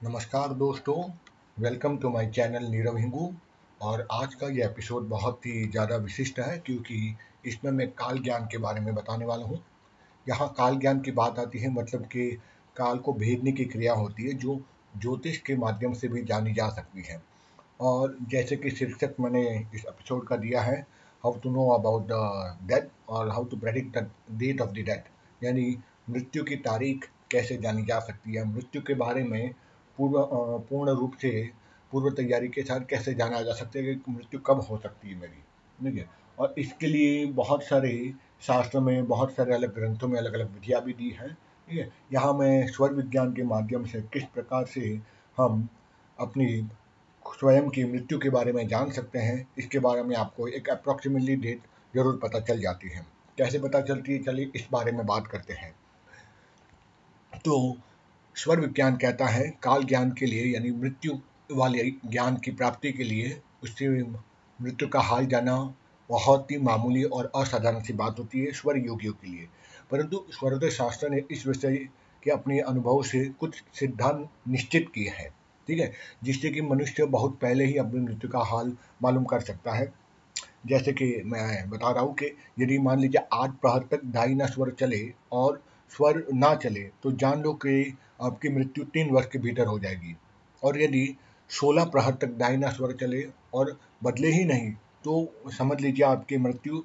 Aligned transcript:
नमस्कार 0.00 0.52
दोस्तों 0.54 1.02
welcome 1.58 1.96
to 1.98 2.10
my 2.10 2.26
channel 2.26 2.66
Neerav 2.66 2.96
Hingu. 2.96 3.26
और 3.80 4.06
आज 4.12 4.34
का 4.34 4.48
ये 4.48 4.64
एपिसोड 4.64 5.08
बहुत 5.08 5.46
ही 5.46 5.66
ज़्यादा 5.70 5.96
विशिष्ट 5.96 6.38
है, 6.40 6.56
क्योंकि 6.58 7.16
इसमें 7.46 7.70
मैं 7.72 7.88
काल 7.90 8.18
ज्ञान 8.18 8.46
के 8.52 8.58
बारे 8.58 8.80
में 8.80 8.94
बताने 8.94 9.26
वाला 9.26 9.46
हूँ। 9.46 9.60
यहाँ 10.26 10.48
काल 10.58 10.78
ज्ञान 10.78 11.00
की 11.00 11.10
बात 11.12 11.38
आती 11.38 11.58
है 11.58 11.72
मतलब 11.72 12.06
कि 12.06 12.30
काल 12.76 12.98
को 12.98 13.12
भेदने 13.14 13.52
की 13.52 13.64
क्रिया 13.66 13.94
होती 13.94 14.28
है, 14.28 14.34
जो 14.34 14.60
ज्योतिष 14.96 15.38
के 15.38 15.56
माध्यम 15.56 15.92
से 15.92 16.08
भी 16.08 16.22
जानी 16.24 16.54
जा 16.54 16.68
सकती 16.70 17.02
है। 17.02 17.22
और 17.80 18.16
जैसे 18.30 18.56
कि 18.56 18.70
शीर्षक 18.70 19.20
मैंने 19.20 19.46
इस 19.74 19.84
एपिसोड 19.86 20.26
का 20.28 20.36
दिया 20.38 20.62
है 20.62 20.80
how 21.24 21.38
to 21.38 21.50
know 21.50 21.70
about 21.70 22.12
the 22.12 22.58
death 22.68 22.90
और 23.08 23.30
how 23.30 23.44
to 23.44 23.56
predict 23.58 23.98
the 23.98 24.10
date 24.32 24.60
of 24.60 24.70
the 24.70 24.86
death 24.86 25.44
यानी 25.44 25.76
मृत्यु 26.10 26.44
की 26.44 26.56
तारीख 26.64 27.10
कैसे 27.30 27.56
जानी 27.58 27.82
जा 27.84 28.00
सकती 28.00 28.34
है। 28.34 28.52
मृत्यु 28.54 28.82
के 28.82 28.94
बारे 28.96 29.24
में 29.24 29.54
पूर्व 30.00 30.16
पूर्ण 30.68 30.90
रूप 30.90 31.14
से 31.20 31.30
पूर्व 31.92 32.10
तैयारी 32.10 32.48
के 32.48 32.62
साथ 32.62 32.80
कैसे 32.90 33.14
जाना 33.14 33.40
जा 33.42 33.52
सकता 33.52 33.78
है 33.78 33.94
कि 33.94 34.10
मृत्यु 34.12 34.40
कब 34.40 34.60
हो 34.60 34.76
सकती 34.78 35.08
है 35.08 35.16
मेरी, 35.20 35.42
ठीक 35.78 35.98
है? 35.98 36.08
और 36.38 36.54
इसके 36.58 36.86
लिए 36.86 37.24
बहुत 37.26 37.62
सारे 37.64 37.92
शास्त्र 38.42 38.80
में, 38.80 39.06
बहुत 39.06 39.32
सारे 39.32 39.54
अलग 39.54 39.74
ग्रंथों 39.74 40.08
में 40.08 40.18
अलग 40.18 40.34
अलग 40.34 40.52
विधियाँ 40.54 40.82
भी 40.82 40.92
दी 40.92 41.10
हैं, 41.10 41.32
ठीक 41.68 41.78
है? 41.78 41.88
यहाँ 42.12 42.32
मैं 42.32 42.66
स्वर 42.66 42.92
विज्ञान 42.92 43.32
के 43.32 43.42
माध्यम 43.44 43.84
से 43.84 44.00
किस 44.12 44.24
प्रकार 44.24 44.64
से 44.66 45.00
हम 45.38 45.68
अपनी 46.18 46.46
स्वयं 47.38 47.68
की 47.70 47.84
मृत्यु 47.84 48.18
के 48.18 48.30
बारे 48.30 48.52
में 48.52 48.66
जान 48.68 48.90
सकते 48.90 49.18
हैं, 49.18 49.46
इसके 49.58 49.78
बारे 49.78 50.02
में 50.02 50.16
आपको 50.16 50.48
एक 50.48 50.68
अप्रॉक्सीमेटली 50.68 51.36
डेट 51.36 51.60
ज़रूर 51.94 52.18
पता 52.22 52.40
चल 52.40 52.60
जाती 52.60 52.88
है। 52.88 53.06
कैसे 53.38 53.58
पता 53.58 53.80
चलती 53.80 54.12
है? 54.12 54.22
चलिए 54.22 54.50
इस 54.54 54.66
बारे 54.72 54.92
में 54.92 55.06
बात 55.06 55.26
करते 55.26 55.52
हैं। 55.52 55.74
तो 57.44 57.76
स्वर 58.42 58.60
विज्ञान 58.60 58.96
कहता 58.96 59.26
है, 59.26 59.50
काल 59.62 59.84
ज्ञान 59.84 60.12
के 60.12 60.26
लिए, 60.26 60.54
यानी 60.54 60.70
मृत्यु 60.70 61.12
वाले 61.52 61.90
ज्ञान 62.06 62.36
की 62.36 62.50
प्राप्ति 62.50 62.92
के 62.92 63.04
लिए, 63.04 63.40
उससे 63.62 63.88
मृत्यु 64.62 64.88
का 64.88 65.00
हाल 65.00 65.26
जाना 65.26 65.74
बहुत 66.08 66.50
ही 66.50 66.58
मामूली 66.58 67.02
और 67.02 67.32
असाधारण 67.36 67.82
सी 67.82 67.92
बात 67.92 68.18
होती 68.18 68.40
है 68.40 68.52
स्वर 68.52 68.76
योगियों 68.76 69.12
के 69.12 69.28
लिए। 69.28 69.48
परंतु 69.90 70.26
स्वरोदय 70.30 70.70
शास्त्र 70.70 71.08
ने 71.08 71.22
इस 71.30 71.46
विषय 71.46 71.76
के 72.22 72.30
अपने 72.30 72.60
अनुभव 72.60 73.02
से 73.02 73.24
कुछ 73.24 73.62
सिद्धांत 73.74 74.28
निश्चित 74.48 74.86
किए 74.94 75.08
हैं, 75.08 75.30
ठीक 75.68 75.78
है? 75.78 75.92
जिससे 76.24 76.50
कि 76.50 76.60
मनुष्य 76.60 77.04
बहुत 77.04 77.38
पहले 77.42 77.64
ही 77.64 77.76
अपनी 77.76 78.00
मृत्यु 78.00 78.30
का 78.30 78.38
हाल 78.38 78.76
मालूम 79.02 79.24
कर 79.24 79.40
सकता 79.40 79.72
है। 79.72 79.92
जैसे 80.66 80.92
कि 80.92 81.22
मैं 81.26 81.70
बता 81.70 81.90
रहा 81.90 82.02
हूँ 82.02 82.14
कि 82.14 82.36
यदि 82.60 82.78
मान 82.78 82.98
लीजिए 82.98 83.26
आठ 83.32 83.50
प्रहर 83.50 83.78
तक 83.78 84.04
दाई 84.04 84.38
स्वर 84.42 84.70
चले 84.70 85.12
और 85.32 85.62
स्वर 85.90 86.26
ना 86.34 86.54
चले 86.54 86.90
तो 87.02 87.12
जान 87.12 87.42
लो 87.42 87.52
कि 87.52 87.98
आपकी 88.20 88.48
मृत्यु 88.48 88.84
तीन 88.84 89.10
वर्ष 89.10 89.26
के 89.26 89.38
भीतर 89.38 89.66
हो 89.66 89.78
जाएगी। 89.78 90.16
और 90.62 90.80
यदि 90.82 91.16
सोलह 91.50 91.84
प्रहर 91.84 92.14
तक 92.14 92.36
डायना 92.38 92.70
स्वर 92.70 92.92
चले 92.92 93.22
और 93.54 93.76
बदले 94.04 94.28
ही 94.28 94.44
नहीं 94.44 94.70
तो 95.04 95.12
समझ 95.48 95.80
लीजिए 95.80 96.04
आपकी 96.06 96.36
मृत्यु 96.36 96.82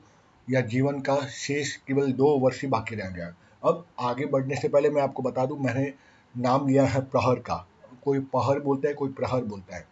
या 0.47 0.61
जीवन 0.61 0.99
का 0.99 1.15
शेष 1.27 1.75
केवल 1.77 2.11
दो 2.11 2.27
वर्ष 2.39 2.61
ही 2.61 2.67
बाकी 2.67 2.95
रह 2.95 3.09
गया। 3.09 3.33
अब 3.63 3.85
आगे 3.99 4.25
बढ़ने 4.25 4.55
से 4.55 4.67
पहले 4.67 4.89
मैं 4.89 5.01
आपको 5.01 5.23
बता 5.23 5.45
दूँ, 5.45 5.57
मैंने 5.59 5.93
नाम 6.35 6.67
लिया 6.67 6.85
है 6.85 7.01
प्रहर 7.01 7.39
का। 7.39 7.55
कोई 8.03 8.19
पहर 8.33 8.59
बोलता 8.59 8.87
है, 8.87 8.93
कोई 8.93 9.09
प्रहर 9.09 9.43
बोलता 9.43 9.75
है। 9.75 9.87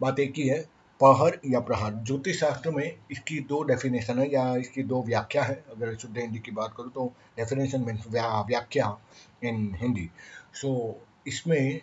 बात 0.00 0.20
एक 0.20 0.32
ही 0.36 0.46
है 0.48 0.64
पहर 1.00 1.38
या 1.46 1.60
प्रहार। 1.60 1.92
ज्योतिष 2.06 2.38
शास्त्र 2.40 2.70
में 2.70 2.96
इसकी 3.10 3.38
दो 3.48 3.62
डेफिनेशन 3.64 4.18
है 4.18 4.32
या 4.32 4.44
इसकी 4.56 4.82
दो 4.82 5.02
व्याख्या 5.02 5.42
है। 5.42 5.54
अगर 5.72 5.94
शुद्ध 5.96 6.16
हिंदी 6.18 6.38
की 6.38 6.50
बात 6.52 6.74
करूँ 6.76 6.90
तो 6.90 7.06
डेफिनेशन 7.36 7.84
मीन्स 7.84 8.06
व्या, 8.08 8.40
व्याख्या 8.42 8.96
इन 9.44 9.74
हिंदी। 9.80 10.08
सो 10.54 10.68
so, 10.68 11.28
इसमें 11.28 11.80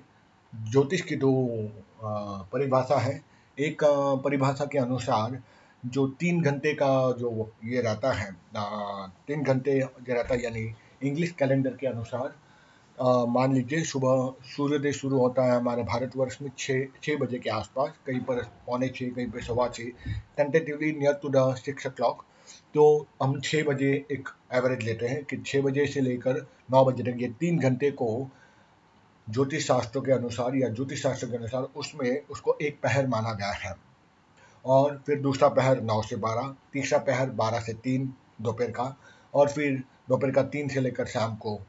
ज्योतिष 0.54 1.02
की 1.02 1.16
दो 1.16 1.32
परिभाषा 2.54 2.98
है। 3.00 3.22
एक 3.58 3.84
परिभाषा 4.24 4.66
के 4.66 4.78
अनुसार 4.78 5.42
जो 5.84 6.08
तीन 6.20 6.42
घंटे 6.42 6.74
का 6.74 7.12
जो 7.12 7.52
ये 7.66 7.82
रहता 7.82 8.12
है 8.14 8.32
तीन 9.28 9.44
घंटे 9.44 9.80
जो 9.80 10.14
रहता 10.14 10.34
है 10.34 10.44
यानी 10.44 10.74
इंग्लिश 11.04 11.32
कैलेंडर 11.32 11.76
के 11.80 11.88
अनुसार 11.88 12.36
मान 13.00 13.54
लीजिए 13.54 13.84
सुबह, 13.84 14.34
सूर्योदय 14.46 14.92
शुरू 14.92 15.18
होता 15.20 15.44
है 15.46 15.58
हमारे 15.58 15.84
भारतवर्ष 15.84 16.38
में 16.42 16.50
छः 16.58 16.86
छः 17.04 17.18
बजे 17.18 17.40
के 17.40 17.50
आसपास, 17.50 17.92
कहीं 18.08 18.20
पर 18.20 18.42
पौने 18.66 18.88
छः 18.90 19.10
कहीं 19.10 19.30
पर 19.32 19.42
सवा 19.44 19.68
छः 19.68 19.90
tentatively 20.38 20.92
near 20.92 21.14
to 21.14 21.30
the 21.30 21.54
six 21.56 21.88
o'clock 21.90 22.24
तो 22.74 22.86
हम 23.24 23.40
छः 23.42 23.64
बजे 23.64 23.92
एक 24.12 24.30
एवरेज 24.54 24.84
लेते 24.84 25.08
हैं 25.08 25.24
कि 25.26 25.38
छः 25.38 25.62
बजे 25.62 25.86
से 25.88 26.02
लेकर 26.02 26.46
नौ 26.72 26.84
बजे 26.86 27.04
तक 27.04 27.22
ये 27.22 27.28
तीन 27.40 27.60
घंटे 27.60 27.92
को 27.92 28.08
ज्योतिष 29.28 29.68
शास्त्रों 29.68 30.02
के 30.04 30.12
अनुसार 30.12 30.56
या 30.56 30.70
ज्योतिष 30.70 31.02
शास्त्र 31.04 31.28
के 31.28 31.38
अनुसार 31.38 31.68
उसमें 31.76 32.22
उसको 32.30 32.58
एक 32.62 32.80
पहर 32.84 33.08
माना 33.08 33.34
गया 33.34 33.52
है। 33.64 33.76
और 34.66 35.02
फिर 35.06 35.20
दूसरा 35.22 35.50
पहर 35.50 35.82
नौ 35.82 36.02
से 36.02 36.16
बारह, 36.16 36.54
तीसरा 36.74 37.00
पहर 37.00 37.30
बारह 37.30 37.60
से 37.60 37.74
तीन 37.74 38.14
दोपहर 38.42 38.72
का, 38.72 38.96
और 39.34 39.50
फिर 39.50 39.84
दोपहर 40.10 40.32
का 40.32 40.44
तीन 40.44 40.68
से 40.68 40.82
लेकर 40.82 41.06
शाम 41.06 41.36
को 41.36 41.60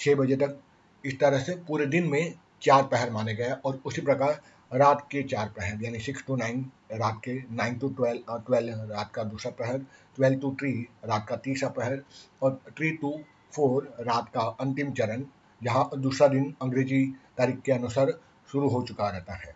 छः 0.00 0.14
बजे 0.14 0.36
तक 0.36 0.58
इस 1.04 1.18
तरह 1.20 1.38
से 1.38 1.54
पूरे 1.66 1.86
दिन 1.86 2.06
में 2.08 2.34
चार 2.62 2.82
पहर 2.82 3.10
माने 3.10 3.34
गए 3.34 3.50
और 3.64 3.80
उसी 3.84 4.02
प्रकार 4.02 4.40
रात 4.70 5.06
के 5.10 5.22
चार 5.22 5.48
पहर, 5.48 5.82
यानी 5.84 5.98
सिक्स 5.98 6.24
टू 6.26 6.36
नाइन 6.36 6.64
रात 6.92 7.20
के 7.24 7.34
नाइन 7.52 7.76
टू 7.78 7.88
ट्वेल्व 7.90 8.38
ट्वेल्व 8.46 8.92
रात 8.92 9.10
का 9.14 9.24
दूसरा 9.24 9.50
पहर 9.58 9.78
ट्वेल्व 10.16 10.40
टू 10.40 10.54
थ्री 10.60 10.72
रात 11.04 11.26
का 11.28 11.36
तीसरा 11.36 11.68
पहर 11.70 12.02
और 12.42 12.58
थ्री 12.68 12.90
टू 12.96 13.18
फोर 13.52 13.92
रात 14.00 14.28
का 14.28 14.40
अंतिम 14.60 14.92
चरण, 14.92 15.24
जहाँ 15.60 15.90
दूसरा 15.96 16.28
दिन 16.28 16.54
अंग्रेज़ी 16.62 17.04
तारीख 17.38 17.60
के 17.60 17.72
अनुसार 17.72 18.12
शुरू 18.52 18.68
हो 18.68 18.82
चुका 18.82 19.08
रहता 19.08 19.34
है। 19.34 19.54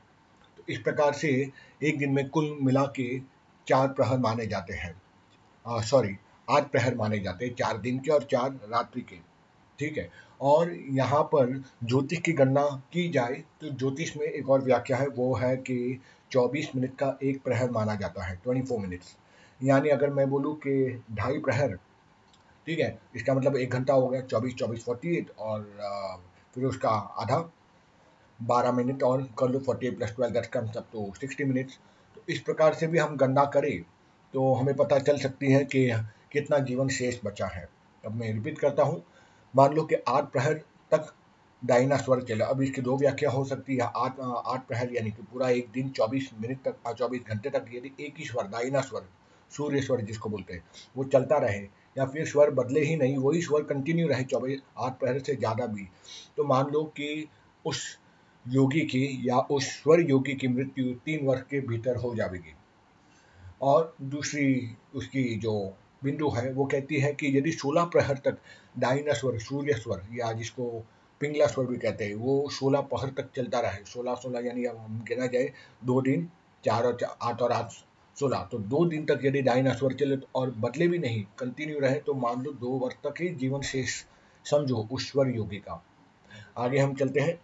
तो 0.58 0.64
इस 0.69 0.78
प्रकार 0.78 1.12
से 1.14 1.28
एक 1.82 1.98
दिन 1.98 2.12
में 2.12 2.28
कुल 2.28 2.56
मिला 2.62 2.84
के 2.97 3.08
चार 3.66 3.88
प्रहर 3.88 4.19
माने 4.19 4.47
जाते 4.47 4.75
हैं। 4.75 5.81
सॉरी 5.84 6.16
आठ 6.48 6.70
प्रहर 6.70 6.94
माने 6.94 7.19
जाते 7.19 7.47
हैं, 7.47 7.54
चार 7.54 7.78
दिन 7.78 7.98
के 7.98 8.10
और 8.10 8.22
चार 8.22 8.50
रात्रि 8.70 9.03
के। 9.03 9.16
ठीक 9.78 9.98
है? 9.98 10.10
और 10.41 10.72
यहाँ 10.91 11.22
पर 11.32 11.53
ज्योतिष 11.84 12.19
की 12.21 12.32
गणना 12.32 12.62
की 12.93 13.09
जाए 13.10 13.43
तो 13.60 13.71
ज्योतिष 13.71 14.16
में 14.16 14.26
एक 14.26 14.50
और 14.50 14.62
व्याख्या 14.65 14.97
है, 14.97 15.06
वो 15.09 15.34
है 15.37 15.56
कि 15.59 16.00
24 16.31 16.75
मिनट 16.75 16.94
का 16.99 17.16
एक 17.22 17.43
प्रहर 17.43 17.71
माना 17.71 17.94
जाता 17.97 18.25
है 18.25 18.38
24 18.47 18.78
मिनट्स। 18.81 19.16
यानी 19.60 19.88
अगर 19.88 20.10
मैं 20.10 20.28
बोलूँ 20.31 20.54
कि 20.56 21.03
ढाई 21.12 21.38
प्रहर, 21.41 21.75
ठीक 22.66 22.78
है, 22.81 22.99
इसका 23.16 23.34
मतलब 23.34 23.56
एक 23.56 23.71
घंटा 23.71 23.94
हो 23.94 24.09
गया, 24.09 24.21
चौबीस 24.22 24.54
चौबीस 24.54 24.84
फोर्टी 24.84 25.16
एट 25.19 25.31
और 25.38 25.62
फिर 26.55 26.65
उसका 26.65 26.91
आधा, 26.91 27.38
बारह 28.38 28.72
मिनट 28.72 29.03
और 29.03 29.22
कर 29.38 29.49
लो 29.49 29.59
forty 29.60 29.87
eight 29.87 29.97
plus 29.99 30.15
twelve 30.16 30.34
that 30.34 30.47
comes 30.49 30.76
up 30.76 30.87
to 30.93 31.12
sixty 31.20 31.44
minutes 31.44 31.78
तो 32.16 32.22
इस 32.28 32.41
प्रकार 32.41 32.75
से 32.75 32.87
भी 32.87 32.99
हम 32.99 33.16
गणना 33.16 33.44
करें 33.55 33.81
तो 34.34 34.53
हमें 34.55 34.75
पता 34.76 34.99
चल 34.99 35.19
सकती 35.19 35.53
है 35.53 35.65
कि 35.65 35.91
कितना 36.32 36.59
जीवन 36.60 36.88
शेष 36.88 37.19
बचा 37.25 37.47
है। 37.47 37.69
अब 38.05 38.15
मैं 38.15 38.32
रिपीट 38.32 38.59
करता 38.59 38.82
हूँ 38.82 39.03
मान 39.54 39.75
लो 39.75 39.82
कि 39.84 39.94
आठ 40.09 40.31
प्रहर 40.32 40.54
तक 40.92 41.14
डाइना 41.62 41.97
स्वर 41.97 42.22
चला, 42.22 42.47
अब 42.47 42.60
इसकी 42.62 42.82
दो 42.82 42.97
व्याख्या 42.97 43.31
हो 43.31 43.44
सकती 43.44 43.76
है, 43.76 43.91
आठ 43.97 44.20
आठ 44.20 44.66
प्रहर 44.66 44.94
यानी 44.94 45.10
कि 45.10 45.22
पूरा 45.22 45.48
एक 45.50 45.70
दिन, 45.72 45.88
चौबीस 45.91 46.31
मिनट 46.41 46.62
तक 46.69 46.92
चौबीस 46.98 47.22
घंटे 47.28 47.50
तक 47.50 47.64
यदि 47.72 47.92
एक 48.00 48.19
ही 48.19 48.25
स्वर 48.25 48.47
दाइना 48.47 48.81
स्वर, 48.81 49.08
सूर्य 49.50 49.81
स्वर 49.82 50.00
जिसको 50.00 50.31
बोलते 50.31 50.54
हैं, 50.54 50.62
वो 50.97 51.04
चलता 51.04 51.38
रहे, 51.38 51.58
या 51.98 52.04
फिर 52.06 52.26
स्वर 52.26 52.50
बदले 52.50 52.81
ही 52.81 52.97
नहीं, 52.97 53.16
वही 53.16 53.42
स्वर 53.42 53.62
कंटिन्यू 53.62 54.08
रहे 54.08 54.25
चौबीस, 54.25 54.60
आठ 54.78 54.98
प्रहर 54.98 55.19
से 55.19 55.34
ज़्यादा 55.37 55.66
भी। 55.66 55.88
तो 56.37 56.44
मान 56.44 56.70
लो 56.72 56.84
कि 56.97 57.28
उस 57.64 57.98
योगी 58.44 58.81
की 58.81 59.28
या 59.28 59.38
उस 59.50 59.70
स्वर 59.82 60.00
योगी 60.00 60.34
की 60.34 60.48
मृत्यु 60.48 60.94
तीन 61.04 61.26
वर्ष 61.26 61.42
के 61.50 61.60
भीतर 61.60 61.97
हो 61.97 62.14
जाएगी। 62.14 62.54
और 63.62 63.94
दूसरी 64.03 64.76
उसकी 64.94 65.34
जो 65.37 65.53
बिंदु 66.03 66.28
है, 66.28 66.53
वो 66.53 66.64
कहती 66.66 66.97
है 66.97 67.12
कि 67.12 67.36
यदि 67.38 67.53
सोलह 67.53 67.84
प्रहर 67.86 68.19
तक 68.19 68.38
डाइना 68.78 69.12
स्वर, 69.12 69.38
सूर्य 69.38 69.72
स्वर, 69.75 70.03
या 70.12 70.32
जिसको 70.32 70.70
पिंगला 71.20 71.47
स्वर 71.47 71.66
भी 71.66 71.76
कहते 71.76 72.04
हैं, 72.04 72.14
वो 72.14 72.48
सोलह 72.50 72.81
पहर 72.91 73.10
तक 73.12 73.31
चलता 73.36 73.60
रहे, 73.60 73.84
सोलह 73.84 74.14
सोलह 74.14 74.46
यानी 74.46 74.64
हम 74.64 75.05
गिना 75.08 75.26
जाए 75.26 75.52
दो 75.84 76.00
दिन, 76.02 76.28
चार 76.64 76.84
और 76.84 76.99
आठ 77.23 77.43
और 77.43 77.52
आठ 77.52 77.73
सोलह 78.17 78.43
तो 78.52 78.58
दो 78.58 78.84
दिन 78.87 79.05
तक 79.05 79.20
यदि 79.25 79.40
डाइना 79.43 79.73
स्वर 79.75 79.93
चले 79.93 80.17
तो 80.17 80.28
और 80.34 80.50
बदले 80.58 80.87
भी 80.88 80.99
नहीं 80.99 81.23
कंटिन्यू 81.38 81.81
रहे 81.81 81.99
तो 82.00 82.14
मान 82.14 82.43
लो 82.43 82.52
दो 82.52 82.70
वर्ष 82.78 82.94
तक 83.06 83.20
ही 83.20 83.28
जीवन 83.34 83.61
शेष 83.62 83.94
समझो 84.44 84.87
उस 84.93 85.11
स्वर 85.11 85.28
योगी 85.28 85.58
का। 85.58 85.82
आगे 86.58 86.78
हम 86.78 86.94
चलते 86.94 87.20
हैं, 87.20 87.38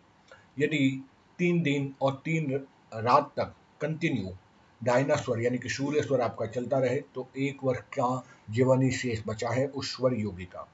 यदि 0.58 1.02
तीन 1.38 1.62
दिन 1.62 1.94
और 2.02 2.22
तीन 2.24 2.52
रात 2.94 3.32
तक 3.36 3.54
कंटिन्यू 3.80 4.36
डायनास्वर 4.84 5.40
यानी 5.40 5.58
कि 5.58 5.68
सूर्य 5.68 6.02
स्वर 6.02 6.20
आपका 6.20 6.46
चलता 6.46 6.78
रहे 6.78 7.00
तो 7.14 7.26
एक 7.38 7.64
वर्ष 7.64 7.80
का 7.98 8.24
जीवनी 8.50 8.90
शेष 8.92 9.22
बचा 9.26 9.50
है 9.50 9.66
उस 9.66 9.94
स्वर 9.96 10.14
योगी 10.14 10.44
का। 10.44 10.66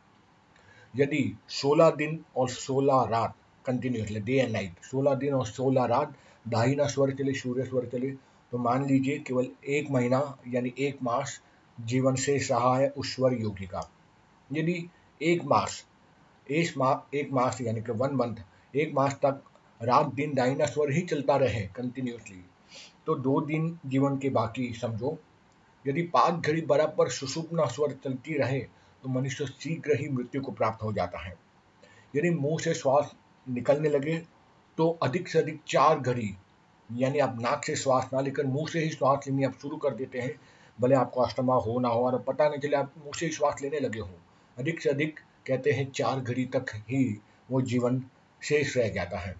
यदि 0.94 1.22
16 1.50 1.96
दिन 1.96 2.18
और 2.36 2.50
16 2.50 3.06
रात 3.10 3.34
कंटिन्यूसली 3.66 4.20
डे 4.20 4.38
एंड 4.38 4.52
नाइट 4.52 4.86
16 4.86 5.16
दिन 5.16 5.34
और 5.34 5.46
16 5.48 5.86
रात 5.86 6.14
दाहिना 6.48 6.86
स्वर 6.86 7.10
चले 7.10 7.34
सूर्य 7.34 7.64
स्वर 7.64 7.86
चले 7.86 8.10
तो 8.52 8.58
मान 8.58 8.86
लीजिए 8.86 9.18
केवल 9.18 9.46
एक 9.68 9.90
महीना, 9.90 10.38
यानी 10.48 10.72
एक 10.78 11.02
मास 11.02 11.40
जीवन 11.78 12.16
शेष 12.16 12.50
रहा 12.50 12.76
है 12.78 12.88
उस 12.88 13.14
स्वर 13.14 13.32
योगी 13.32 13.66
का। 13.66 13.88
यदि 14.50 14.88
एक 15.20 15.44
मास 15.44 15.84
एक 16.50 16.72
मास 16.78 17.14
एक 17.14 17.32
मास, 17.32 17.60
यानी 17.60 17.80
कि 17.80 17.92
वन 17.92 18.14
मंथ 18.14 18.76
एक 18.76 18.92
मास 18.94 19.14
तक 19.14 19.42
रात 19.82 20.14
दिन 20.14 20.34
डायना 20.34 20.66
स्वर 20.66 20.90
ही 20.90 21.02
चलता 21.02 21.36
रहे 21.36 21.60
कंटिन्यूसली 21.66 22.44
तो 23.10 23.14
दो 23.16 23.40
दिन 23.40 23.78
जीवन 23.86 24.16
के 24.18 24.28
बाकी, 24.30 24.72
समझो। 24.72 25.16
यदि 25.84 26.02
पाँच 26.08 26.46
घड़ी 26.46 26.60
बराबर 26.62 27.08
सुषुप्ना 27.10 27.64
स्वर 27.66 27.92
चलती 28.04 28.36
रहे 28.38 28.60
तो 29.02 29.08
मनुष्य 29.08 29.46
शीघ्र 29.46 29.96
ही 30.00 30.08
मृत्यु 30.08 30.42
को 30.42 30.52
प्राप्त 30.52 30.82
हो 30.82 30.92
जाता 30.92 31.18
है। 31.18 31.34
यदि 32.14 32.30
मुँह 32.30 32.58
से 32.58 32.74
श्वास 32.74 33.10
निकलने 33.46 33.88
लगे 33.88 34.16
तो 34.78 34.88
अधिक 35.02 35.28
से 35.28 35.38
अधिक 35.38 35.60
चार 35.68 35.98
घड़ी, 35.98 36.30
यानी 36.90 37.18
आप 37.18 37.36
नाक 37.40 37.64
से 37.64 37.76
श्वास 37.76 38.10
ना 38.12 38.20
लेकर 38.20 38.46
मुँह 38.46 38.68
से 38.68 38.80
ही 38.80 38.90
श्वास 38.90 39.24
लेनी 39.26 39.44
आप 39.44 39.58
शुरू 39.62 39.76
कर 39.76 39.94
देते 39.94 40.20
हैं। 40.20 40.34
भले 40.78 40.94
आपको 40.96 41.20
अस्थमा 41.20 41.54
हो 41.56 41.78
ना 41.80 41.88
हो, 41.88 42.06
और 42.06 42.22
पता 42.22 42.48
नहीं 42.48 42.60
चले 42.60 42.76
आप 42.76 42.92
मुँह 42.98 43.18
से 43.18 43.26
ही 43.26 43.32
श्वास 43.32 43.62
लेने 43.62 43.80
लगे 43.80 44.00
हो। 44.00 44.10
अधिक 44.56 44.80
से 44.80 44.90
अधिक 44.90 45.20
कहते 45.46 45.72
हैं 45.72 45.90
चार 45.92 46.20
घड़ी 46.20 46.44
तक 46.46 46.74
ही 46.88 47.04
वो 47.50 47.62
जीवन 47.62 48.02
शेष 48.42 48.76
रह 48.76 48.88
जाता 48.90 49.18
है। 49.18 49.34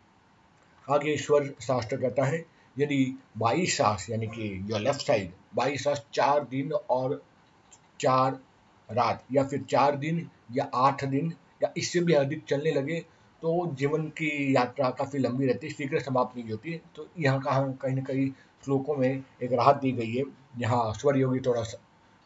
आगे 0.89 1.13
ईश्वर 1.13 1.55
शास्त्र 1.61 1.97
कहता 1.97 2.25
है 2.25 2.45
यदि 2.77 3.05
बाईस 3.39 3.77
सांस, 3.77 4.07
यानी 4.11 4.27
कि 4.27 4.49
जो 4.69 4.79
लेफ़्ट 4.79 5.01
साइड 5.03 5.33
बाईस 5.55 5.85
सांस 5.85 6.03
चार 6.15 6.45
दिन 6.47 6.73
और 6.73 7.23
चार 8.01 8.39
रात, 8.89 9.25
या 9.33 9.45
फिर 9.45 9.63
चार 9.71 9.97
दिन 9.97 10.29
या 10.53 10.71
आठ 10.77 11.05
दिन, 11.07 11.33
या 11.63 11.73
इससे 11.77 12.01
भी 12.01 12.13
अधिक 12.15 12.45
चलने 12.49 12.71
लगे 12.73 13.01
तो 13.43 13.67
जीवन 13.79 14.07
की 14.17 14.55
यात्रा 14.57 14.89
काफ़ी 14.93 15.19
लंबी 15.19 15.47
रहती 15.47 15.67
है, 15.67 15.73
शीघ्र 15.73 16.01
समाप्त 16.01 16.37
नहीं 16.37 16.51
होती। 16.51 16.81
तो 16.97 17.07
यहाँ 17.19 17.41
कहाँ 17.43 17.73
कहीं 17.83 17.95
ना 17.97 18.03
कहीं 18.03 18.31
श्लोकों 18.63 18.97
में 18.97 19.09
एक 19.43 19.53
राहत 19.53 19.77
दी 19.77 19.93
गई 19.93 20.13
है 20.13 20.25
यहाँ 20.59 20.93
स्वर 20.95 21.17
योगी 21.17 21.41
थोड़ा 21.41 21.63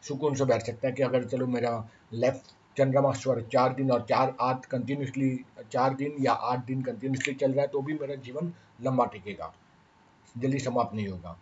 सुकून 0.03 0.35
से 0.35 0.45
बैठ 0.45 0.65
सकता 0.65 0.87
है 0.87 0.93
कि 0.93 1.03
अगर 1.03 1.23
चलो 1.25 1.47
मेरा 1.47 1.71
लेफ़्ट 2.13 2.53
चंद्रमा 2.77 3.11
स्वर 3.13 3.41
चार 3.53 3.73
दिन 3.73 3.91
और 3.91 4.05
चार 4.09 4.35
आठ 4.41 4.65
कंटिन्यूसली 4.65 5.29
चार 5.71 5.93
दिन 5.95 6.15
या 6.19 6.31
आठ 6.31 6.65
दिन 6.65 6.81
कंटिन्यूसली 6.81 7.33
चल 7.33 7.51
रहा 7.51 7.61
है 7.61 7.67
तो 7.67 7.81
भी 7.81 7.93
मेरा 7.93 8.15
जीवन 8.15 8.51
लंबा 8.83 9.05
टिकेगा। 9.05 9.53
जल्दी 10.37 10.59
समाप्त 10.59 10.95
नहीं 10.95 11.07
होगा। 11.07 11.37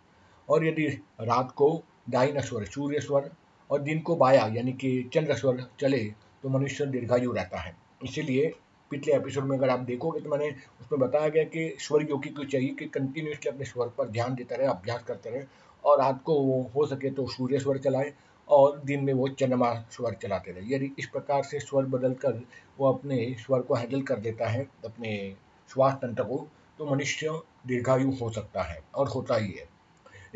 और 0.48 0.66
यदि 0.66 0.86
रात 1.20 1.52
को 1.52 1.82
दाइन 2.10 2.40
स्वर 2.40 2.64
सूर्य 2.64 3.00
स्वर 3.00 3.30
और 3.70 3.80
दिन 3.80 4.00
को 4.00 4.16
बाया, 4.16 4.46
यानी 4.46 4.72
कि 4.72 5.10
चंद्र 5.14 5.34
स्वर 5.34 5.64
चले 5.80 6.04
तो 6.42 6.48
मनुष्य 6.48 6.86
दीर्घायु 6.86 7.32
रहता 7.32 7.58
है। 7.58 7.76
इसीलिए 8.04 8.52
पिछले 8.90 9.14
एपिसोड 9.14 9.44
में 9.44 9.56
अगर 9.58 9.70
आप 9.70 9.80
देखोगे 9.80 10.20
तो 10.20 10.30
मैंने 10.30 10.48
उसमें 10.80 11.00
बताया 11.00 11.28
गया 11.28 11.44
कि 11.44 11.76
स्वर 11.80 12.02
योगी 12.02 12.28
को 12.28 12.44
चाहिए 12.44 12.68
कि 12.68 12.84
कंटिन्यूसली 12.86 13.50
अपने 13.50 13.64
स्वर 13.64 13.88
पर 13.88 14.08
ध्यान 14.08 14.34
देता 14.34 14.56
रहे, 14.56 14.66
अभ्यास 14.66 15.02
करते 15.02 15.30
रहे, 15.30 15.42
और 15.84 15.98
रात 15.98 16.22
को 16.22 16.34
वो 16.34 16.60
हो 16.74 16.86
सके 16.86 17.10
तो 17.10 17.26
सूर्य 17.28 17.58
स्वर 17.58 17.78
चलाए, 17.78 18.12
और 18.48 18.80
दिन 18.84 19.04
में 19.04 19.12
वो 19.12 19.28
चंद्रमा 19.30 19.72
स्वर 19.90 20.14
चलाते 20.14 20.52
रहे। 20.52 20.74
यदि 20.74 20.90
इस 20.98 21.06
प्रकार 21.06 21.42
से 21.42 21.60
स्वर 21.60 21.86
बदल 21.86 22.14
कर 22.14 22.40
वो 22.78 22.92
अपने 22.92 23.36
स्वर 23.38 23.60
को 23.60 23.74
हैंडल 23.74 24.02
कर 24.02 24.18
देता 24.18 24.48
है, 24.48 24.66
अपने 24.84 25.34
श्वास 25.70 25.94
तंत्र 25.94 26.24
को 26.24 26.46
तो 26.78 26.86
मनुष्य 26.86 27.40
दीर्घायु 27.66 28.10
हो 28.10 28.30
सकता 28.30 28.62
है 28.62 28.82
और 28.94 29.08
होता 29.08 29.36
ही 29.36 29.50
है। 29.50 29.68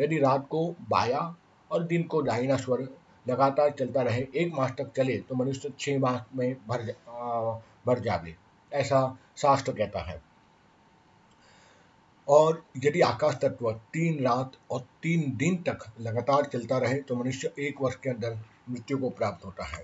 यदि 0.01 0.19
रात 0.19 0.47
को 0.51 0.67
बाया 0.91 1.35
और 1.71 1.83
दिन 1.85 2.03
को 2.03 2.23
दाहिना 2.23 2.57
स्वर 2.57 2.89
लगातार 3.27 3.71
चलता 3.71 4.03
रहे 4.03 4.27
एक 4.35 4.53
मास 4.55 4.75
तक 4.79 4.93
चले 4.97 5.19
तो 5.19 5.35
मनुष्य 5.35 5.73
छः 5.79 5.99
मास 5.99 6.25
में 6.37 6.57
भर 6.69 6.83
जा, 6.83 6.93
भर 7.87 7.99
जावे 7.99 8.35
ऐसा 8.73 9.19
शास्त्र 9.37 9.73
कहता 9.73 10.01
है। 10.01 10.21
और 12.29 12.63
यदि 12.77 13.01
आकाश 13.01 13.35
तत्व 13.35 13.71
तीन 13.93 14.23
रात 14.25 14.57
और 14.71 14.81
तीन 15.03 15.33
दिन 15.37 15.57
तक 15.69 15.85
लगातार 16.01 16.45
चलता 16.45 16.79
रहे 16.79 17.01
तो 17.01 17.17
मनुष्य 17.17 17.53
एक 17.59 17.81
वर्ष 17.81 17.95
के 17.97 18.11
अंदर 18.11 18.39
मृत्यु 18.71 18.99
को 18.99 19.11
प्राप्त 19.11 19.45
होता 19.45 19.65
है। 19.67 19.83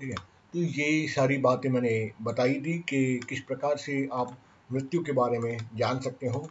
ठीक 0.00 0.08
है? 0.08 0.16
तो 0.54 0.58
ये 0.58 1.08
सारी 1.08 1.36
बातें 1.38 1.68
मैंने 1.70 2.10
बताई 2.22 2.54
थी 2.54 2.78
कि 2.78 3.20
किस 3.28 3.40
प्रकार 3.40 3.76
से 3.76 4.08
आप 4.12 4.36
मृत्यु 4.70 5.02
के 5.02 5.12
बारे 5.12 5.38
में 5.38 5.56
जान 5.76 6.00
सकते 6.00 6.26
हो, 6.26 6.48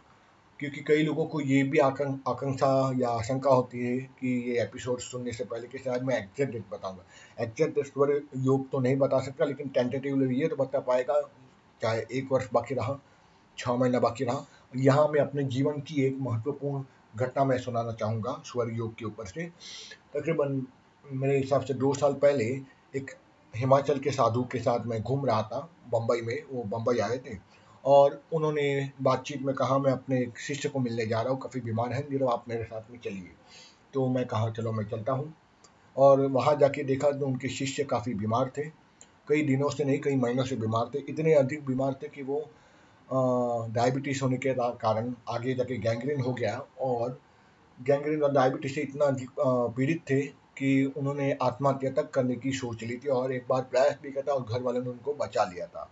क्योंकि 0.60 0.80
कई 0.80 1.02
लोगों 1.02 1.24
को 1.26 1.40
ये 1.40 1.62
भी 1.64 1.78
आकांक्षा 1.78 2.68
या 2.98 3.08
आशंका 3.10 3.50
होती 3.50 3.80
है 3.80 3.96
कि 4.20 4.28
ये 4.48 4.60
एपिसोड 4.62 5.00
सुनने 5.00 5.32
से 5.32 5.44
पहले 5.44 5.66
कि 5.68 5.78
शायद 5.78 6.02
मैं 6.02 6.16
एग्जैक्ट 6.16 6.52
डेट 6.52 6.64
बताऊँगा। 6.72 7.42
एग्जैक्ट 7.42 7.78
स्वर 7.86 8.10
योग 8.36 8.68
तो 8.70 8.80
नहीं 8.80 8.96
बता 8.98 9.20
सकता, 9.20 9.44
लेकिन 9.44 9.68
टेंटेटिवली 9.68 10.40
ये 10.40 10.48
तो 10.48 10.56
बता 10.56 10.80
पाएगा, 10.80 11.20
चाहे 11.80 12.04
एक 12.12 12.32
वर्ष 12.32 12.48
बाकी 12.52 12.74
रहा 12.74 12.98
छः 13.58 13.72
महीना 13.74 13.98
बाकी 14.00 14.24
रहा। 14.24 14.46
यहाँ 14.76 15.06
मैं 15.08 15.20
अपने 15.20 15.42
जीवन 15.46 15.80
की 15.80 16.02
एक 16.06 16.16
महत्वपूर्ण 16.20 16.84
घटना 17.16 17.44
मैं 17.44 17.58
सुनाना 17.58 17.92
चाहूँगा, 17.92 18.32
स्वर 18.46 18.70
योग 18.72 18.94
के 18.94 19.04
ऊपर 19.04 19.26
से। 19.26 19.46
तकरीबन 20.14 20.66
मेरे 21.04 21.36
हिसाब 21.38 21.62
से 21.62 21.74
दो 21.74 21.92
साल 21.94 22.12
पहले 22.14 22.44
एक 22.94 23.10
हिमाचल 23.54 23.98
के 23.98 24.10
साधु 24.10 24.42
के 24.52 24.58
साथ 24.58 24.86
मैं 24.86 25.00
घूम 25.02 25.24
रहा 25.26 25.42
था 25.42 25.68
बम्बई 25.92 26.20
में, 26.22 26.42
वो 26.52 26.62
बम्बई 26.66 26.98
आए 26.98 27.18
थे। 27.18 27.36
और 27.88 28.20
उन्होंने 28.32 28.90
बातचीत 29.02 29.42
में 29.42 29.54
कहा, 29.54 29.78
मैं 29.78 29.92
अपने 29.92 30.20
एक 30.22 30.38
शिष्य 30.38 30.68
को 30.68 30.78
मिलने 30.78 31.06
जा 31.06 31.20
रहा 31.20 31.32
हूँ, 31.32 31.40
काफ़ी 31.40 31.60
बीमार 31.60 31.92
है, 31.92 32.00
नीरव, 32.10 32.28
आप 32.28 32.44
मेरे 32.48 32.64
साथ 32.64 32.90
में 32.90 32.98
चलिए। 32.98 33.30
तो 33.94 34.08
मैं 34.08 34.24
कहा, 34.26 34.50
चलो, 34.50 34.72
मैं 34.72 34.84
चलता 34.84 35.12
हूँ। 35.12 35.32
और 35.96 36.20
वहाँ 36.26 36.54
जाके 36.56 36.82
देखा 36.84 37.10
तो 37.10 37.26
उनके 37.26 37.48
शिष्य 37.48 37.84
काफ़ी 37.84 38.14
बीमार 38.14 38.52
थे। 38.58 38.64
कई 39.28 39.42
दिनों 39.42 39.68
से 39.70 39.84
नहीं, 39.84 39.98
कई 40.00 40.16
महीनों 40.16 40.44
से 40.44 40.56
बीमार 40.56 40.90
थे। 40.94 40.98
इतने 41.08 41.34
अधिक 41.34 41.64
बीमार 41.66 41.94
थे 42.02 42.08
कि 42.08 42.22
वो 42.22 42.38
डायबिटीज़ 43.72 44.22
होने 44.22 44.36
के 44.36 44.54
कारण 44.58 45.14
आगे 45.28 45.54
जाके 45.54 45.76
गैंग्रीन 45.78 46.20
हो 46.20 46.32
गया 46.32 46.56
और 46.80 47.18
गैंग्रीन 47.78 48.22
और 48.22 48.32
डायबिटीज़ 48.32 48.72
से 48.74 48.80
इतना 48.80 49.04
अधिक 49.04 49.30
पीड़ित 49.76 50.00
थे 50.10 50.20
कि 50.58 50.94
उन्होंने 50.96 51.38
आत्महत्या 51.42 51.90
तक 51.90 52.10
करने 52.10 52.36
की 52.36 52.52
सोच 52.52 52.82
ली 52.82 52.96
थी 52.96 53.08
और 53.08 53.32
एक 53.32 53.44
बार 53.48 53.62
प्रयास 53.62 53.98
भी 54.02 54.10
किया 54.10 54.22
था 54.22 54.32
और 54.32 54.42
घर 54.42 54.62
वालों 54.62 54.82
ने 54.82 54.90
उनको 54.90 55.14
बचा 55.14 55.44
लिया 55.44 55.66
था। 55.66 55.90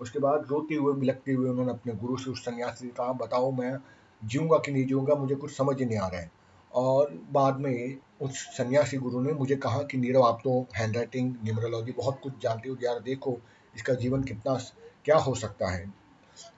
उसके 0.00 0.18
बाद 0.18 0.46
रोते 0.50 0.74
हुए 0.74 0.94
बिलकते 0.94 1.32
हुए 1.32 1.50
उन्होंने 1.50 1.72
अपने 1.72 1.92
गुरु 1.92 2.16
से 2.16 2.30
उस 2.30 2.44
सन्यासी 2.44 2.86
से 2.86 2.92
कहा, 2.92 3.12
बताओ 3.12 3.50
मैं 3.52 3.76
जीऊँगा 4.24 4.58
कि 4.58 4.72
नहीं 4.72 4.86
जीऊँगा, 4.86 5.14
मुझे 5.14 5.34
कुछ 5.34 5.56
समझ 5.56 5.82
नहीं 5.82 5.98
आ 5.98 6.08
रहा 6.08 6.20
है। 6.20 6.30
और 6.74 7.20
बाद 7.32 7.60
में 7.60 7.98
उस 8.22 8.38
सन्यासी 8.38 8.96
गुरु 8.96 9.20
ने 9.20 9.32
मुझे 9.32 9.56
कहा 9.56 9.82
कि, 9.82 9.98
नीरव, 9.98 10.22
आप 10.22 10.40
तो 10.44 10.66
हैंड 10.76 10.96
राइटिंग 10.96 11.34
न्यूमरोलॉजी 11.44 11.92
बहुत 11.92 12.20
कुछ 12.22 12.32
जानते 12.42 12.68
हो, 12.68 12.76
यार 12.82 13.00
देखो 13.00 13.38
इसका 13.76 13.94
जीवन 13.94 14.22
कितना 14.22 14.58
क्या 15.04 15.16
हो 15.16 15.34
सकता 15.34 15.70
है? 15.70 15.94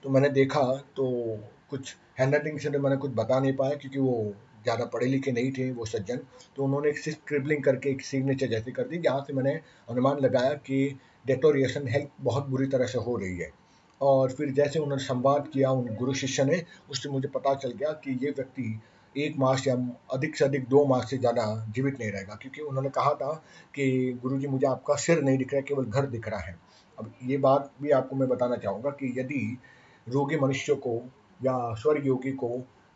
तो 0.03 0.09
मैंने 0.09 0.29
देखा 0.29 0.63
तो 0.95 1.37
कुछ 1.69 1.95
हैंड 2.19 2.33
राइटिंग 2.35 2.59
से 2.59 2.69
तो 2.69 2.79
मैंने 2.79 2.97
कुछ 2.97 3.11
बता 3.11 3.39
नहीं 3.39 3.55
पाया 3.55 3.75
क्योंकि 3.75 3.99
वो 3.99 4.33
ज़्यादा 4.63 4.85
पढ़े 4.85 5.05
लिखे 5.07 5.31
नहीं 5.31 5.51
थे 5.51 5.71
वो 5.71 5.85
सज्जन। 5.85 6.19
तो 6.55 6.63
उन्होंने 6.63 6.89
एक 6.89 6.99
स्क्रिबलिंग 6.99 7.63
करके 7.63 7.89
एक 7.89 8.01
सिग्नेचर 8.01 8.47
जैसे 8.47 8.71
कर 8.71 8.83
दी, 8.83 8.97
जहाँ 8.97 9.21
से 9.21 9.33
मैंने 9.33 9.59
अनुमान 9.89 10.19
लगाया 10.19 10.53
कि 10.53 10.99
डेटोरिएशन 11.27 11.87
हेल्थ 11.87 12.09
बहुत 12.21 12.47
बुरी 12.47 12.67
तरह 12.67 12.85
से 12.85 12.99
हो 12.99 13.15
रही 13.17 13.37
है। 13.37 13.51
और 14.01 14.31
फिर 14.31 14.51
जैसे 14.51 14.79
उन्होंने 14.79 15.03
संवाद 15.03 15.47
किया, 15.47 15.71
उन 15.71 15.95
गुरु 15.95 16.13
शिष्य 16.13 16.43
ने, 16.43 16.63
उससे 16.89 17.09
मुझे 17.09 17.27
पता 17.27 17.53
चल 17.55 17.71
गया 17.71 17.91
कि 18.03 18.17
ये 18.23 18.29
व्यक्ति 18.31 18.79
एक 19.15 19.35
मास 19.37 19.67
या 19.67 19.75
अधिक 20.13 20.35
से 20.35 20.45
अधिक 20.45 20.67
दो 20.67 20.85
मास 20.85 21.09
से 21.09 21.17
ज़्यादा 21.17 21.43
जीवित 21.69 21.99
नहीं 21.99 22.11
रहेगा, 22.11 22.35
क्योंकि 22.35 22.61
उन्होंने 22.61 22.89
कहा 22.89 23.13
था 23.13 23.33
कि 23.75 24.19
गुरु 24.21 24.37
जी 24.39 24.47
मुझे 24.47 24.67
आपका 24.67 24.95
सिर 24.95 25.21
नहीं 25.21 25.37
दिख 25.37 25.53
रहा, 25.53 25.61
केवल 25.61 25.85
घर 25.85 26.05
दिख 26.05 26.27
रहा 26.27 26.39
है। 26.39 26.55
अब 26.97 27.11
ये 27.23 27.37
बात 27.37 27.71
भी 27.81 27.91
आपको 27.91 28.15
मैं 28.15 28.27
बताना 28.29 28.55
चाहूँगा 28.55 28.89
कि 28.91 29.13
यदि 29.17 29.57
रोगी 30.07 30.37
मनुष्य 30.39 30.75
को 30.75 30.95
या 31.39 31.53
स्वर्ग 31.75 32.07
योगी 32.07 32.31
को 32.33 32.49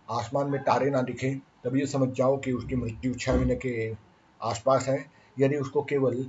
आसमान 0.07 0.49
में 0.49 0.61
तारे 0.63 0.89
ना 0.89 1.01
दिखे 1.01 1.29
तब 1.65 1.75
ये 1.75 1.85
समझ 1.85 2.09
जाओ 2.09 2.37
कि 2.37 2.51
उसकी 2.51 2.75
मृत्यु 2.75 3.13
छः 3.13 3.35
महीने 3.35 3.55
के 3.55 3.91
आसपास 4.41 4.87
है 4.87 5.05
यदि 5.39 5.55
उसको 5.55 5.81
केवल 5.83 6.23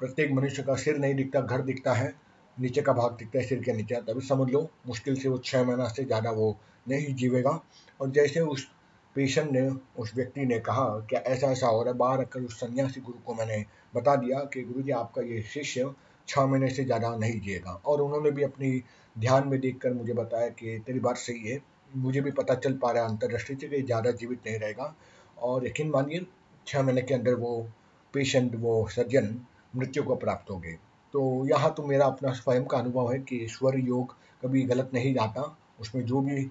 प्रत्येक 0.00 0.32
मनुष्य 0.32 0.62
का 0.62 0.74
सिर 0.74 0.98
नहीं 0.98 1.14
दिखता, 1.14 1.40
घर 1.40 1.62
दिखता 1.62 1.92
है, 1.92 2.14
नीचे 2.56 2.82
का 2.82 2.92
भाग 2.92 3.12
दिखता 3.12 3.38
है, 3.38 3.44
सिर 3.44 3.62
के 3.62 3.72
नीचे। 3.72 3.94
तभी 3.94 4.20
समझ 4.20 4.50
लो, 4.50 4.68
मुश्किल 4.86 5.16
से 5.16 5.28
वो 5.28 5.38
छः 5.38 5.64
महीना 5.64 5.88
से 5.88 6.04
ज़्यादा 6.04 6.30
वो 6.30 6.56
नहीं 6.88 7.14
जीवेगा। 7.14 7.60
और 8.00 8.10
जैसे 8.10 8.40
उस 8.40 8.68
पेशेंट 9.16 9.50
ने, 9.50 9.68
उस 9.98 10.14
व्यक्ति 10.16 10.46
ने 10.46 10.58
कहा 10.58 10.86
कि 11.10 11.16
ऐसा 11.16 11.46
ऐसा 11.46 11.66
हो 11.66 11.82
रहा 11.82 11.92
है, 11.92 11.98
बाहर 11.98 12.20
रखकर 12.20 12.40
उस 12.40 12.60
सन्यासी 12.60 13.00
गुरु 13.00 13.18
को 13.26 13.34
मैंने 13.34 13.64
बता 13.94 14.16
दिया 14.16 14.38
कि 14.44 14.62
गुरु 14.62 14.82
जी, 14.82 14.90
आपका 14.90 15.22
ये 15.22 15.42
शिष्य 15.42 15.92
छः 16.28 16.46
महीने 16.46 16.70
से 16.70 16.84
ज़्यादा 16.84 17.16
नहीं 17.16 17.40
जिएगा। 17.40 17.72
और 17.86 18.00
उन्होंने 18.00 18.30
भी 18.30 18.42
अपनी 18.42 18.82
ध्यान 19.18 19.48
में 19.48 19.60
देखकर 19.60 19.92
मुझे 19.92 20.12
बताया 20.12 20.48
कि 20.48 20.78
तेरी 20.86 21.00
बात 21.00 21.16
सही 21.16 21.48
है। 21.48 21.58
मुझे 21.94 22.20
भी 22.20 22.30
पता 22.32 22.54
चल 22.56 22.72
पा 22.78 22.90
रहा 22.90 23.02
है 23.02 23.08
अंतर्दृष्टि 23.08 23.54
से 23.54 23.68
कि 23.68 23.82
ज़्यादा 23.82 24.10
जीवित 24.12 24.46
नहीं 24.46 24.58
रहेगा। 24.58 24.94
और 25.38 25.66
यकीन 25.66 25.90
मानिए 25.90 26.26
छः 26.66 26.82
महीने 26.82 27.02
के 27.02 27.14
अंदर 27.14 27.34
वो 27.36 27.66
पेशेंट, 28.14 28.54
वो 28.54 28.88
सर्जन 28.88 29.34
मृत्यु 29.76 30.02
को 30.02 30.14
प्राप्त 30.16 30.50
हो 30.50 30.58
गए 30.58 30.78
तो 31.14 31.46
यहाँ 31.46 31.72
तो 31.74 31.82
मेरा 31.86 32.06
अपना 32.06 32.32
स्वयं 32.32 32.64
का 32.64 32.78
अनुभव 32.78 33.12
है 33.12 33.18
कि 33.20 33.46
स्वर 33.50 33.78
योग 33.78 34.14
कभी 34.42 34.62
गलत 34.64 34.90
नहीं 34.94 35.12
जाता 35.14 35.42
उसमें 35.80 36.04
जो 36.04 36.20
भी 36.20 36.42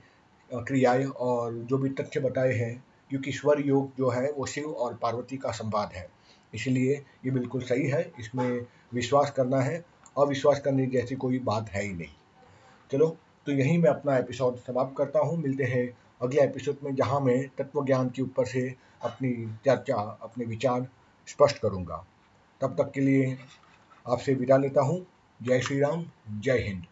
क्रियाएँ 0.50 1.05
और 1.05 1.53
जो 1.53 1.77
भी 1.77 1.89
तथ्य 1.91 2.19
बताए 2.19 2.53
हैं, 2.53 2.83
क्योंकि 3.09 3.31
स्वर 3.31 3.59
योग 3.62 3.91
जो 3.97 4.09
है 4.09 4.31
वो 4.31 4.45
शिव 4.45 4.65
और 4.65 4.93
पार्वती 5.01 5.38
का 5.38 5.51
संवाद 5.51 5.93
है। 5.93 6.07
इसलिए 6.53 6.93
ये 7.25 7.31
बिल्कुल 7.31 7.62
सही 7.63 7.88
है। 7.88 8.01
इसमें 8.19 8.65
विश्वास 8.93 9.31
करना 9.31 9.59
है। 9.62 9.83
अविश्वास 10.17 10.59
करने 10.59 10.85
जैसी 10.88 11.15
कोई 11.15 11.39
बात 11.41 11.69
है 11.69 11.83
ही 11.83 11.93
नहीं। 11.93 12.13
चलो 12.91 13.15
तो 13.45 13.51
यहीं 13.51 13.77
मैं 13.77 13.89
अपना 13.89 14.17
एपिसोड 14.17 14.55
समाप्त 14.55 14.97
करता 14.97 15.19
हूँ। 15.19 15.38
मिलते 15.38 15.63
हैं 15.63 15.97
अगले 16.21 16.41
एपिसोड 16.41 16.75
में, 16.83 16.95
जहाँ 16.95 17.19
मैं 17.19 17.47
तत्व 17.57 17.85
ज्ञान 17.85 18.09
के 18.09 18.21
ऊपर 18.21 18.45
से 18.45 18.75
अपनी 19.01 19.45
चर्चा, 19.65 20.19
अपने 20.21 20.45
विचार 20.45 20.88
स्पष्ट 21.27 21.57
करूँगा। 21.57 22.05
तब 22.62 22.83
तक 22.83 22.91
के 22.91 23.01
लिए 23.01 23.38
आपसे 24.07 24.33
विदा 24.33 24.57
लेता 24.57 24.81
हूँ। 24.81 25.05
जय 25.43 25.62
श्री 25.62 25.79
राम, 25.79 26.05
जय 26.39 26.57
हिंद। 26.57 26.85